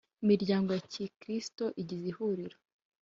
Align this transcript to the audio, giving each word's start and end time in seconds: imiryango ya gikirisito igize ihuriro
imiryango 0.23 0.69
ya 0.71 0.83
gikirisito 0.91 1.65
igize 1.81 2.03
ihuriro 2.11 2.57